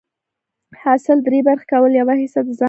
[0.83, 2.59] حاصل دری برخي کول، يوه حيصه د ځان لپاره